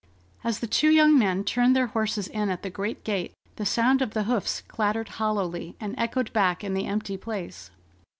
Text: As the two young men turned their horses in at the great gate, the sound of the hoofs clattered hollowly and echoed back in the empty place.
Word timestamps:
As 0.43 0.61
the 0.61 0.65
two 0.65 0.89
young 0.89 1.15
men 1.15 1.43
turned 1.43 1.75
their 1.75 1.85
horses 1.85 2.27
in 2.27 2.49
at 2.49 2.63
the 2.63 2.71
great 2.71 3.03
gate, 3.03 3.33
the 3.57 3.67
sound 3.67 4.01
of 4.01 4.15
the 4.15 4.23
hoofs 4.23 4.61
clattered 4.61 5.09
hollowly 5.19 5.75
and 5.79 5.93
echoed 5.95 6.33
back 6.33 6.63
in 6.63 6.73
the 6.73 6.87
empty 6.87 7.17
place. 7.17 7.69